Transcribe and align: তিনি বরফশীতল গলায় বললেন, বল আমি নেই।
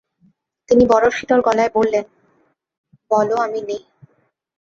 তিনি 0.69 0.83
বরফশীতল 0.85 1.39
গলায় 1.41 1.71
বললেন, 1.73 2.05
বল 3.11 3.29
আমি 3.45 3.59
নেই। 3.67 3.81